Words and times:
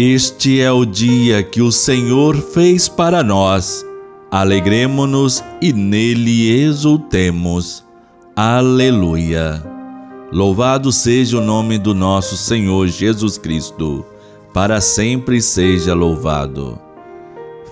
Este 0.00 0.60
é 0.60 0.70
o 0.70 0.84
dia 0.84 1.42
que 1.42 1.60
o 1.60 1.72
Senhor 1.72 2.36
fez 2.36 2.88
para 2.88 3.20
nós. 3.24 3.84
Alegremo-nos 4.30 5.42
e 5.60 5.72
nele 5.72 6.52
exultemos. 6.52 7.84
Aleluia. 8.36 9.60
Louvado 10.30 10.92
seja 10.92 11.38
o 11.38 11.40
nome 11.40 11.78
do 11.78 11.96
nosso 11.96 12.36
Senhor 12.36 12.86
Jesus 12.86 13.38
Cristo, 13.38 14.06
para 14.54 14.80
sempre 14.80 15.42
seja 15.42 15.94
louvado. 15.94 16.78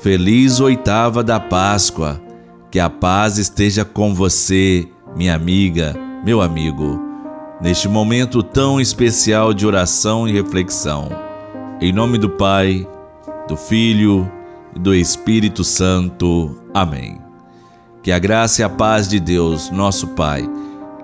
Feliz 0.01 0.59
oitava 0.59 1.23
da 1.23 1.39
Páscoa, 1.39 2.21
que 2.73 2.81
a 2.81 2.91
paz 2.91 3.39
esteja 3.39 3.85
com 3.85 4.13
você, 4.13 4.85
minha 5.15 5.37
amiga, 5.37 5.95
meu 6.25 6.43
amigo, 6.43 7.01
neste 7.61 7.87
momento 7.87 8.43
tão 8.43 8.81
especial 8.81 9.55
de 9.55 9.65
oração 9.65 10.27
e 10.27 10.33
reflexão. 10.33 11.26
Em 11.79 11.93
nome 11.93 12.17
do 12.17 12.31
Pai, 12.31 12.89
do 13.47 13.55
Filho 13.55 14.33
e 14.75 14.79
do 14.79 14.95
Espírito 14.95 15.63
Santo. 15.63 16.59
Amém. 16.73 17.21
Que 18.03 18.11
a 18.11 18.19
graça 18.19 18.63
e 18.63 18.65
a 18.65 18.69
paz 18.69 19.07
de 19.07 19.21
Deus, 19.21 19.71
nosso 19.71 20.09
Pai, 20.09 20.49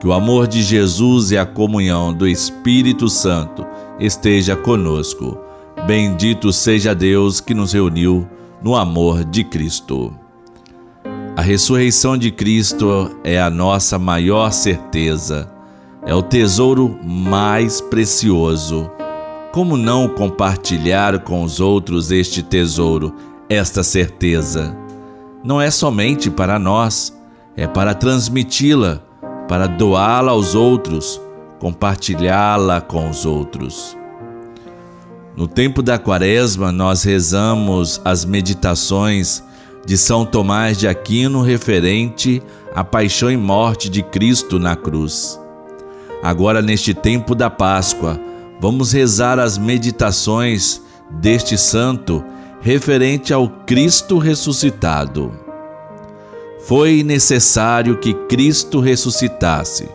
que 0.00 0.06
o 0.06 0.14
amor 0.14 0.48
de 0.48 0.62
Jesus 0.62 1.30
e 1.30 1.36
a 1.36 1.44
comunhão 1.44 2.14
do 2.14 2.26
Espírito 2.26 3.06
Santo 3.10 3.66
esteja 4.00 4.56
conosco. 4.56 5.36
Bendito 5.86 6.50
seja 6.54 6.94
Deus 6.94 7.38
que 7.38 7.52
nos 7.52 7.74
reuniu 7.74 8.26
no 8.62 8.74
amor 8.74 9.26
de 9.26 9.44
Cristo. 9.44 10.14
A 11.36 11.42
ressurreição 11.42 12.16
de 12.16 12.30
Cristo 12.30 13.14
é 13.22 13.38
a 13.38 13.50
nossa 13.50 13.98
maior 13.98 14.50
certeza, 14.50 15.52
é 16.06 16.14
o 16.14 16.22
tesouro 16.22 16.98
mais 17.04 17.78
precioso. 17.82 18.90
Como 19.52 19.76
não 19.76 20.08
compartilhar 20.08 21.18
com 21.20 21.42
os 21.42 21.60
outros 21.60 22.10
este 22.10 22.42
tesouro, 22.42 23.14
esta 23.48 23.82
certeza? 23.82 24.76
Não 25.44 25.60
é 25.60 25.70
somente 25.70 26.30
para 26.30 26.58
nós, 26.58 27.16
é 27.56 27.66
para 27.66 27.94
transmiti-la 27.94 29.02
para 29.52 29.66
doá-la 29.66 30.32
aos 30.32 30.54
outros, 30.54 31.20
compartilhá-la 31.58 32.80
com 32.80 33.10
os 33.10 33.26
outros. 33.26 33.94
No 35.36 35.46
tempo 35.46 35.82
da 35.82 35.98
Quaresma, 35.98 36.72
nós 36.72 37.02
rezamos 37.02 38.00
as 38.02 38.24
meditações 38.24 39.44
de 39.84 39.98
São 39.98 40.24
Tomás 40.24 40.78
de 40.78 40.88
Aquino 40.88 41.42
referente 41.42 42.42
à 42.74 42.82
paixão 42.82 43.30
e 43.30 43.36
morte 43.36 43.90
de 43.90 44.02
Cristo 44.02 44.58
na 44.58 44.74
cruz. 44.74 45.38
Agora, 46.22 46.62
neste 46.62 46.94
tempo 46.94 47.34
da 47.34 47.50
Páscoa, 47.50 48.18
vamos 48.62 48.92
rezar 48.92 49.38
as 49.38 49.58
meditações 49.58 50.80
deste 51.10 51.58
santo 51.58 52.24
referente 52.62 53.34
ao 53.34 53.46
Cristo 53.66 54.16
ressuscitado 54.16 55.42
foi 56.64 57.02
necessário 57.02 57.98
que 57.98 58.14
Cristo 58.14 58.78
ressuscitasse 58.78 59.88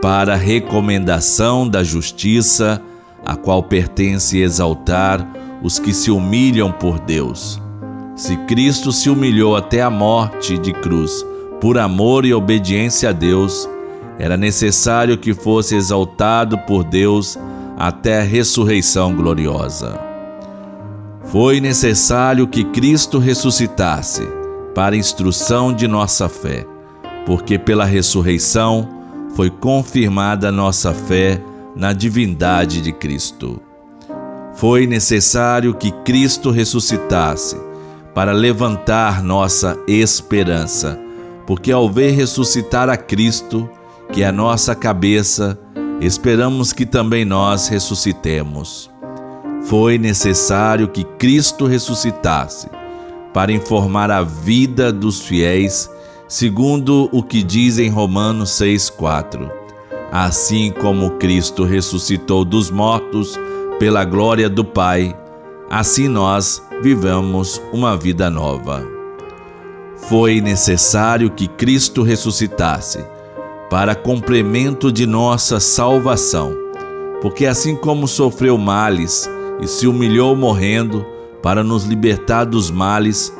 para 0.00 0.34
recomendação 0.34 1.68
da 1.68 1.84
justiça, 1.84 2.80
a 3.24 3.36
qual 3.36 3.62
pertence 3.62 4.38
exaltar 4.38 5.26
os 5.62 5.78
que 5.78 5.92
se 5.92 6.10
humilham 6.10 6.72
por 6.72 6.98
Deus. 6.98 7.60
Se 8.16 8.34
Cristo 8.38 8.92
se 8.92 9.10
humilhou 9.10 9.54
até 9.54 9.82
a 9.82 9.90
morte 9.90 10.56
de 10.56 10.72
cruz 10.72 11.24
por 11.60 11.76
amor 11.76 12.24
e 12.24 12.32
obediência 12.32 13.10
a 13.10 13.12
Deus, 13.12 13.68
era 14.18 14.38
necessário 14.38 15.18
que 15.18 15.34
fosse 15.34 15.74
exaltado 15.74 16.56
por 16.60 16.82
Deus 16.82 17.38
até 17.80 18.20
a 18.20 18.22
ressurreição 18.22 19.16
gloriosa. 19.16 19.98
Foi 21.24 21.62
necessário 21.62 22.46
que 22.46 22.62
Cristo 22.62 23.18
ressuscitasse 23.18 24.28
para 24.74 24.94
instrução 24.94 25.72
de 25.72 25.88
nossa 25.88 26.28
fé, 26.28 26.66
porque 27.24 27.58
pela 27.58 27.86
ressurreição 27.86 28.86
foi 29.34 29.48
confirmada 29.48 30.52
nossa 30.52 30.92
fé 30.92 31.40
na 31.74 31.94
divindade 31.94 32.82
de 32.82 32.92
Cristo. 32.92 33.62
Foi 34.56 34.86
necessário 34.86 35.72
que 35.72 35.90
Cristo 36.04 36.50
ressuscitasse 36.50 37.56
para 38.14 38.32
levantar 38.32 39.22
nossa 39.22 39.78
esperança, 39.88 41.00
porque 41.46 41.72
ao 41.72 41.88
ver 41.88 42.10
ressuscitar 42.10 42.90
a 42.90 42.96
Cristo, 42.98 43.70
que 44.12 44.22
é 44.22 44.26
a 44.26 44.32
nossa 44.32 44.74
cabeça, 44.74 45.58
esperamos 46.00 46.72
que 46.72 46.86
também 46.86 47.24
nós 47.24 47.68
ressuscitemos. 47.68 48.90
Foi 49.64 49.98
necessário 49.98 50.88
que 50.88 51.04
Cristo 51.04 51.66
ressuscitasse 51.66 52.68
para 53.32 53.52
informar 53.52 54.10
a 54.10 54.22
vida 54.22 54.92
dos 54.92 55.20
fiéis, 55.20 55.90
segundo 56.26 57.08
o 57.12 57.22
que 57.22 57.42
diz 57.42 57.78
em 57.78 57.90
Romanos 57.90 58.50
6,4. 58.52 59.50
Assim 60.10 60.72
como 60.72 61.12
Cristo 61.12 61.64
ressuscitou 61.64 62.44
dos 62.44 62.70
mortos 62.70 63.38
pela 63.78 64.04
glória 64.04 64.48
do 64.48 64.64
Pai, 64.64 65.16
assim 65.68 66.08
nós 66.08 66.62
vivamos 66.82 67.62
uma 67.72 67.96
vida 67.96 68.28
nova. 68.28 68.84
Foi 70.08 70.40
necessário 70.40 71.30
que 71.30 71.46
Cristo 71.46 72.02
ressuscitasse 72.02 73.04
para 73.70 73.94
complemento 73.94 74.90
de 74.90 75.06
nossa 75.06 75.60
salvação, 75.60 76.56
porque 77.22 77.46
assim 77.46 77.76
como 77.76 78.08
sofreu 78.08 78.58
males 78.58 79.30
e 79.60 79.68
se 79.68 79.86
humilhou 79.86 80.34
morrendo, 80.34 81.06
para 81.40 81.62
nos 81.62 81.84
libertar 81.84 82.44
dos 82.44 82.70
males, 82.70 83.32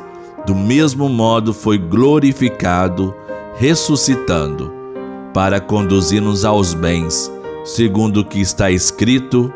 do 0.45 0.55
mesmo 0.55 1.09
modo 1.09 1.53
foi 1.53 1.77
glorificado, 1.77 3.13
ressuscitando, 3.57 4.73
para 5.33 5.59
conduzir-nos 5.59 6.45
aos 6.45 6.73
bens, 6.73 7.31
segundo 7.65 8.21
o 8.21 8.25
que 8.25 8.39
está 8.39 8.71
escrito, 8.71 9.53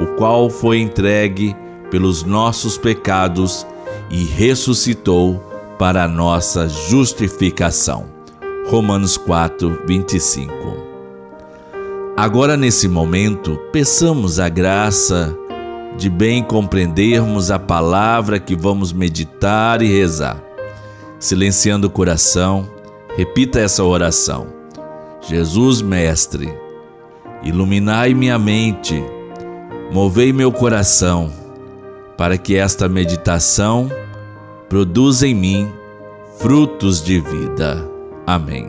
o 0.00 0.06
qual 0.16 0.48
foi 0.48 0.80
entregue 0.80 1.54
pelos 1.90 2.24
nossos 2.24 2.76
pecados 2.78 3.66
e 4.10 4.24
ressuscitou 4.24 5.38
para 5.78 6.08
nossa 6.08 6.68
justificação. 6.68 8.13
Romanos 8.74 9.16
4, 9.16 9.82
25. 9.86 10.52
Agora, 12.16 12.56
nesse 12.56 12.88
momento, 12.88 13.56
peçamos 13.70 14.40
a 14.40 14.48
graça 14.48 15.32
de 15.96 16.10
bem 16.10 16.42
compreendermos 16.42 17.52
a 17.52 17.58
palavra 17.60 18.40
que 18.40 18.56
vamos 18.56 18.92
meditar 18.92 19.80
e 19.80 19.86
rezar. 19.86 20.42
Silenciando 21.20 21.86
o 21.86 21.90
coração, 21.90 22.68
repita 23.16 23.60
essa 23.60 23.84
oração. 23.84 24.48
Jesus, 25.20 25.80
Mestre, 25.80 26.52
iluminai 27.44 28.12
minha 28.12 28.40
mente, 28.40 29.00
movei 29.92 30.32
meu 30.32 30.50
coração, 30.50 31.30
para 32.16 32.36
que 32.36 32.56
esta 32.56 32.88
meditação 32.88 33.88
produza 34.68 35.28
em 35.28 35.34
mim 35.34 35.72
frutos 36.40 37.00
de 37.00 37.20
vida. 37.20 37.93
Amém. 38.26 38.68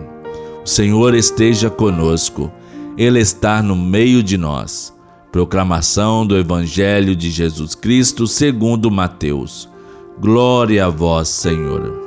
O 0.63 0.67
Senhor 0.67 1.13
esteja 1.13 1.69
conosco, 1.69 2.51
Ele 2.97 3.19
está 3.19 3.61
no 3.61 3.75
meio 3.75 4.21
de 4.21 4.37
nós. 4.37 4.93
Proclamação 5.31 6.25
do 6.25 6.37
Evangelho 6.37 7.15
de 7.15 7.29
Jesus 7.29 7.75
Cristo 7.75 8.25
segundo 8.25 8.89
Mateus. 8.89 9.69
Glória 10.19 10.85
a 10.85 10.89
vós, 10.89 11.27
Senhor. 11.27 12.05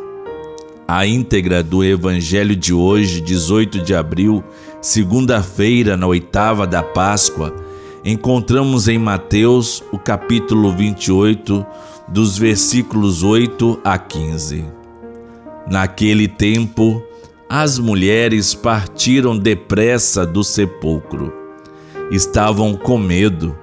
A 0.87 1.07
íntegra 1.07 1.63
do 1.63 1.85
Evangelho 1.85 2.57
de 2.57 2.73
hoje, 2.73 3.21
18 3.21 3.81
de 3.81 3.95
abril, 3.95 4.43
segunda-feira, 4.81 5.97
na 5.97 6.07
oitava 6.07 6.67
da 6.67 6.83
Páscoa, 6.83 7.55
encontramos 8.03 8.89
em 8.89 8.99
Mateus 8.99 9.85
o 9.93 9.99
capítulo 9.99 10.73
28, 10.75 11.67
dos 12.09 12.39
versículos 12.39 13.23
8 13.23 13.81
a 13.85 13.99
15. 13.99 14.65
Naquele 15.71 16.27
tempo, 16.27 17.03
as 17.49 17.79
mulheres 17.79 18.55
partiram 18.55 19.37
depressa 19.37 20.27
do 20.27 20.45
sepulcro 20.45 21.33
estavam 22.11 22.75
com 22.75 22.99
medo, 22.99 23.57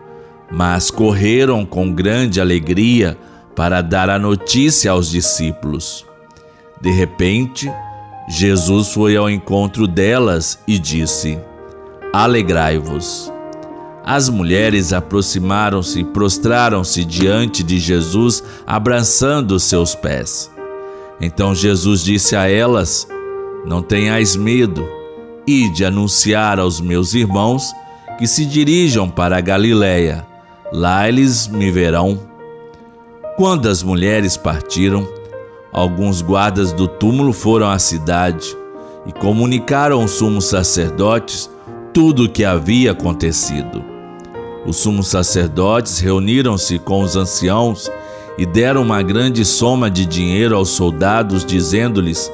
mas 0.51 0.89
correram 0.89 1.65
com 1.65 1.91
grande 1.91 2.41
alegria 2.41 3.17
para 3.55 3.81
dar 3.81 4.09
a 4.09 4.19
notícia 4.19 4.91
aos 4.91 5.09
discípulos. 5.09 6.05
De 6.81 6.91
repente, 6.91 7.71
Jesus 8.27 8.91
foi 8.91 9.15
ao 9.15 9.29
encontro 9.29 9.88
delas 9.88 10.59
e 10.67 10.79
disse: 10.79 11.39
Alegrai-vos. 12.11 13.31
As 14.03 14.29
mulheres 14.29 14.93
aproximaram-se 14.93 15.99
e 15.99 16.03
prostraram-se 16.03 17.03
diante 17.03 17.63
de 17.63 17.79
Jesus, 17.79 18.43
abraçando 18.65 19.59
seus 19.59 19.95
pés. 19.95 20.51
Então 21.19 21.55
Jesus 21.55 22.03
disse 22.03 22.35
a 22.35 22.47
elas: 22.47 23.07
Não 23.65 23.81
tenhais 23.81 24.35
medo, 24.35 24.88
ide 25.47 25.83
anunciar 25.83 26.59
aos 26.59 26.79
meus 26.79 27.13
irmãos 27.13 27.73
que 28.17 28.27
se 28.27 28.45
dirijam 28.45 29.09
para 29.09 29.38
a 29.38 29.41
Galiléia. 29.41 30.25
Lá 30.71 31.07
eles 31.07 31.47
me 31.47 31.71
verão. 31.71 32.19
Quando 33.35 33.67
as 33.67 33.81
mulheres 33.81 34.38
partiram, 34.38 35.07
alguns 35.73 36.21
guardas 36.21 36.71
do 36.71 36.88
túmulo 36.88 37.33
foram 37.33 37.67
à 37.67 37.79
cidade 37.79 38.56
e 39.06 39.12
comunicaram 39.12 40.01
aos 40.01 40.12
sumos 40.12 40.45
sacerdotes 40.45 41.50
tudo 41.94 42.25
o 42.25 42.29
que 42.29 42.45
havia 42.45 42.91
acontecido. 42.91 43.83
Os 44.65 44.77
sumos 44.77 45.07
sacerdotes 45.07 46.00
reuniram-se 46.00 46.79
com 46.79 47.01
os 47.01 47.15
anciãos 47.15 47.91
e 48.38 48.45
deram 48.45 48.81
uma 48.81 49.01
grande 49.01 49.45
soma 49.45 49.89
de 49.89 50.06
dinheiro 50.06 50.56
aos 50.56 50.69
soldados, 50.69 51.45
dizendo-lhes: 51.45 52.31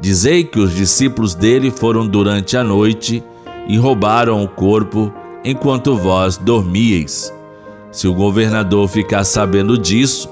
Dizei 0.00 0.44
que 0.44 0.58
os 0.58 0.74
discípulos 0.74 1.34
dele 1.34 1.70
foram 1.70 2.06
durante 2.06 2.56
a 2.56 2.64
noite 2.64 3.22
e 3.66 3.76
roubaram 3.76 4.42
o 4.42 4.48
corpo 4.48 5.12
enquanto 5.44 5.96
vós 5.96 6.36
dormíeis. 6.36 7.32
Se 7.90 8.08
o 8.08 8.14
governador 8.14 8.88
ficar 8.88 9.24
sabendo 9.24 9.78
disso, 9.78 10.28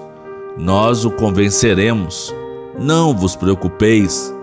nós 0.58 1.04
o 1.04 1.10
convenceremos. 1.10 2.34
Não 2.78 3.16
vos 3.16 3.36
preocupeis. 3.36 4.34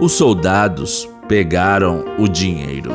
Os 0.00 0.12
soldados 0.12 1.08
pegaram 1.26 2.04
o 2.18 2.28
dinheiro 2.28 2.92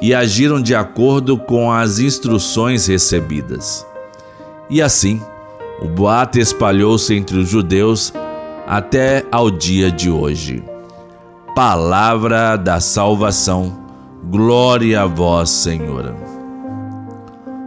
e 0.00 0.14
agiram 0.14 0.60
de 0.60 0.74
acordo 0.74 1.38
com 1.38 1.70
as 1.70 1.98
instruções 1.98 2.86
recebidas. 2.86 3.86
E 4.68 4.82
assim, 4.82 5.20
o 5.80 5.88
boato 5.88 6.38
espalhou-se 6.38 7.14
entre 7.14 7.38
os 7.38 7.48
judeus 7.48 8.12
até 8.66 9.24
ao 9.30 9.50
dia 9.50 9.90
de 9.90 10.10
hoje. 10.10 10.62
Palavra 11.54 12.56
da 12.56 12.80
salvação, 12.80 13.78
glória 14.30 15.02
a 15.02 15.06
vós, 15.06 15.50
Senhor. 15.50 16.14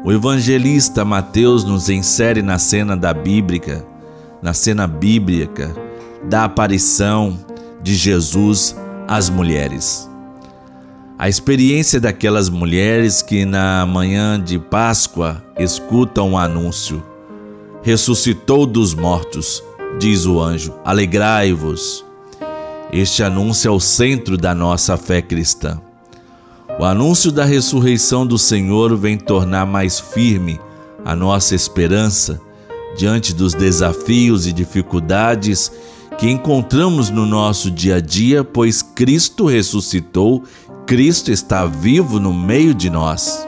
O 0.04 0.12
evangelista 0.12 1.04
Mateus 1.04 1.64
nos 1.64 1.90
insere 1.90 2.42
na 2.42 2.58
cena 2.58 2.96
da 2.96 3.14
bíblica, 3.14 3.86
na 4.42 4.54
cena 4.54 4.88
bíblica 4.88 5.76
da 6.24 6.46
aparição 6.46 7.38
de 7.82 7.96
Jesus 7.96 8.76
às 9.08 9.30
mulheres. 9.30 10.10
A 11.20 11.28
experiência 11.28 12.00
daquelas 12.00 12.48
mulheres 12.48 13.22
que 13.22 13.44
na 13.44 13.86
manhã 13.86 14.40
de 14.40 14.60
Páscoa 14.60 15.44
escutam 15.58 16.34
o 16.34 16.38
anúncio: 16.38 17.04
ressuscitou 17.82 18.66
dos 18.66 18.94
mortos, 18.94 19.64
diz 20.00 20.26
o 20.26 20.40
anjo, 20.40 20.74
alegrai-vos. 20.86 22.06
Este 22.92 23.24
anúncio 23.24 23.70
é 23.70 23.72
o 23.72 23.80
centro 23.80 24.38
da 24.38 24.54
nossa 24.54 24.96
fé 24.96 25.22
cristã. 25.22 25.80
O 26.80 26.86
anúncio 26.86 27.32
da 27.32 27.44
ressurreição 27.44 28.26
do 28.26 28.38
Senhor 28.38 28.96
vem 28.96 29.18
tornar 29.18 29.66
mais 29.66 30.00
firme 30.00 30.60
a 31.04 31.16
nossa 31.16 31.56
esperança 31.56 32.40
diante 32.96 33.34
dos 33.34 33.54
desafios 33.54 34.48
e 34.48 34.54
dificuldades 34.54 35.72
que 36.18 36.30
encontramos 36.30 37.10
no 37.10 37.26
nosso 37.26 37.70
dia 37.70 37.96
a 37.96 38.02
dia, 38.02 38.44
pois 38.44 38.82
Cristo 38.82 39.46
ressuscitou, 39.46 40.44
Cristo 40.86 41.32
está 41.32 41.66
vivo 41.66 42.20
no 42.20 42.34
meio 42.34 42.74
de 42.74 42.90
nós. 42.90 43.48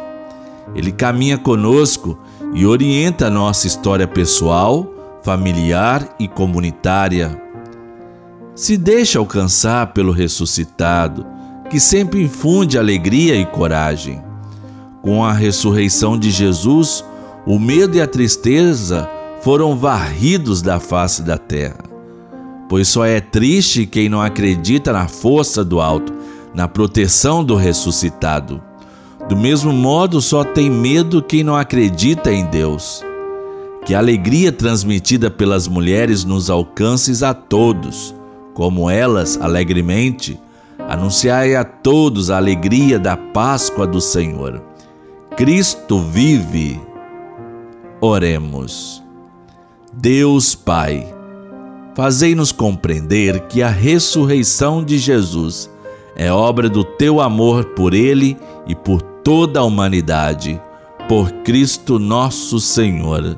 Ele 0.75 0.91
caminha 0.91 1.37
conosco 1.37 2.17
e 2.53 2.65
orienta 2.65 3.27
a 3.27 3.31
nossa 3.31 3.65
história 3.65 4.07
pessoal, 4.07 4.98
familiar 5.29 6.15
e 6.17 6.27
comunitária. 6.27 7.39
Se 8.55 8.75
deixa 8.75 9.19
alcançar 9.19 9.93
pelo 9.93 10.11
ressuscitado 10.11 11.23
que 11.69 11.79
sempre 11.79 12.23
infunde 12.23 12.79
alegria 12.79 13.35
e 13.35 13.45
coragem. 13.45 14.23
Com 15.03 15.23
a 15.23 15.31
ressurreição 15.31 16.17
de 16.17 16.31
Jesus, 16.31 17.05
o 17.45 17.59
medo 17.59 17.95
e 17.95 18.01
a 18.01 18.07
tristeza 18.07 19.07
foram 19.41 19.77
varridos 19.77 20.63
da 20.63 20.79
face 20.79 21.21
da 21.21 21.37
terra. 21.37 21.83
Pois 22.67 22.87
só 22.87 23.05
é 23.05 23.21
triste 23.21 23.85
quem 23.85 24.09
não 24.09 24.23
acredita 24.23 24.91
na 24.91 25.07
força 25.07 25.63
do 25.63 25.79
alto, 25.79 26.11
na 26.55 26.67
proteção 26.67 27.43
do 27.43 27.53
ressuscitado. 27.55 28.63
Do 29.27 29.37
mesmo 29.37 29.71
modo, 29.71 30.21
só 30.21 30.43
tem 30.43 30.71
medo 30.71 31.21
quem 31.21 31.43
não 31.43 31.55
acredita 31.55 32.33
em 32.33 32.45
Deus. 32.45 33.07
Que 33.85 33.95
a 33.95 33.99
alegria 33.99 34.51
transmitida 34.51 35.31
pelas 35.31 35.67
mulheres 35.67 36.23
nos 36.23 36.49
alcances 36.49 37.23
a 37.23 37.33
todos, 37.33 38.13
como 38.53 38.89
elas, 38.89 39.39
alegremente, 39.41 40.39
Anunciai 40.89 41.55
a 41.55 41.63
todos 41.63 42.31
a 42.31 42.37
alegria 42.37 42.97
da 42.97 43.15
Páscoa 43.15 43.85
do 43.85 44.01
Senhor. 44.01 44.59
Cristo 45.37 45.99
vive. 45.99 46.81
Oremos. 48.01 49.03
Deus 49.93 50.55
Pai, 50.55 51.05
fazei-nos 51.93 52.51
compreender 52.51 53.41
que 53.41 53.61
a 53.61 53.69
ressurreição 53.69 54.83
de 54.83 54.97
Jesus 54.97 55.69
é 56.15 56.31
obra 56.31 56.67
do 56.67 56.83
teu 56.83 57.21
amor 57.21 57.65
por 57.75 57.93
Ele 57.93 58.35
e 58.65 58.73
por 58.73 59.01
toda 59.01 59.59
a 59.59 59.63
humanidade. 59.63 60.59
Por 61.07 61.31
Cristo 61.43 61.99
nosso 61.99 62.59
Senhor. 62.59 63.37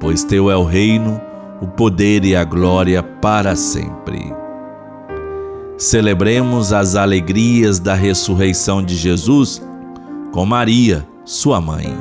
pois 0.00 0.24
teu 0.24 0.50
é 0.50 0.56
o 0.56 0.64
reino, 0.64 1.20
o 1.60 1.66
poder 1.66 2.24
e 2.24 2.34
a 2.34 2.44
glória 2.44 3.02
para 3.02 3.56
sempre. 3.56 4.32
Celebremos 5.76 6.72
as 6.72 6.94
alegrias 6.94 7.78
da 7.78 7.94
ressurreição 7.94 8.82
de 8.82 8.94
Jesus 8.94 9.62
com 10.32 10.44
Maria, 10.44 11.06
sua 11.24 11.60
mãe. 11.60 11.96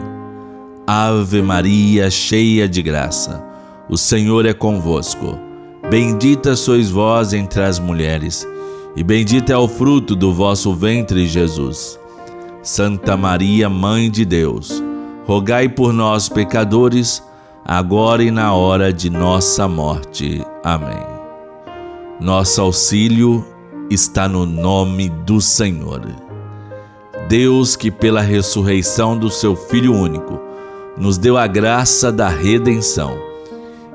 Ave 0.85 1.41
Maria, 1.41 2.09
cheia 2.09 2.67
de 2.67 2.81
graça, 2.81 3.43
o 3.89 3.97
Senhor 3.97 4.45
é 4.45 4.53
convosco. 4.53 5.38
Bendita 5.89 6.55
sois 6.55 6.89
vós 6.89 7.33
entre 7.33 7.62
as 7.62 7.79
mulheres, 7.79 8.47
e 8.95 9.03
bendito 9.03 9.51
é 9.51 9.57
o 9.57 9.67
fruto 9.67 10.15
do 10.15 10.33
vosso 10.33 10.73
ventre, 10.73 11.27
Jesus. 11.27 12.00
Santa 12.62 13.17
Maria, 13.17 13.69
Mãe 13.69 14.09
de 14.09 14.23
Deus, 14.23 14.83
rogai 15.25 15.67
por 15.67 15.91
nós, 15.91 16.29
pecadores, 16.29 17.23
agora 17.65 18.24
e 18.24 18.32
na 18.32 18.53
hora 18.53 18.91
de 18.91 19.10
nossa 19.10 19.67
morte. 19.67 20.46
Amém. 20.63 21.05
Nosso 22.20 22.62
auxílio 22.62 23.46
está 23.89 24.27
no 24.27 24.46
nome 24.46 25.10
do 25.10 25.41
Senhor. 25.41 26.01
Deus, 27.27 27.75
que 27.75 27.89
pela 27.89 28.22
ressurreição 28.22 29.17
do 29.17 29.29
seu 29.29 29.55
Filho 29.55 29.93
único 29.93 30.39
nos 30.98 31.17
deu 31.17 31.38
a 31.38 31.48
graça 31.48 32.12
da 32.12 32.27
redenção 32.27 33.17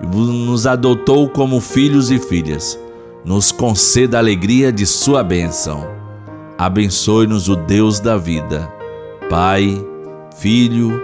e 0.03 0.07
nos 0.07 0.67
adotou 0.67 1.29
como 1.29 1.61
filhos 1.61 2.11
e 2.11 2.19
filhas, 2.19 2.79
nos 3.25 3.53
conceda 3.53 4.17
a 4.17 4.21
alegria 4.21 4.73
de 4.73 4.87
Sua 4.87 5.23
bênção. 5.23 5.87
Abençoe-nos 6.57 7.49
o 7.49 7.55
Deus 7.55 8.01
da 8.01 8.17
vida, 8.17 8.73
Pai, 9.31 9.85
Filho 10.37 11.01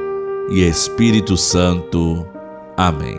e 0.51 0.63
Espírito 0.63 1.37
Santo. 1.37 2.34
Amém. 2.77 3.17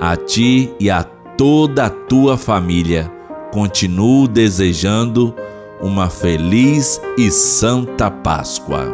A 0.00 0.16
ti 0.16 0.72
e 0.80 0.90
a 0.90 1.04
toda 1.04 1.86
a 1.86 1.90
tua 1.90 2.36
família 2.36 3.12
continuo 3.52 4.26
desejando 4.26 5.34
uma 5.80 6.08
feliz 6.08 7.00
e 7.18 7.30
santa 7.30 8.10
Páscoa. 8.10 8.86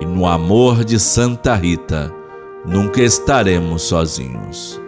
E 0.00 0.04
no 0.04 0.26
amor 0.26 0.84
de 0.84 0.98
Santa 0.98 1.54
Rita, 1.54 2.12
nunca 2.66 3.02
estaremos 3.02 3.82
sozinhos. 3.82 4.80